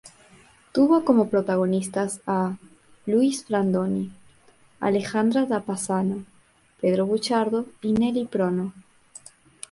Tuvo 0.71 1.05
como 1.05 1.29
protagonistas 1.29 2.21
a 2.25 2.57
Luis 3.05 3.47
Brandoni, 3.47 4.09
Alejandra 4.79 5.45
Da 5.45 5.59
Passano, 5.59 6.25
Pedro 6.81 7.05
Buchardo 7.05 7.67
y 7.83 7.91
Nelly 7.91 8.25
Prono. 8.25 8.73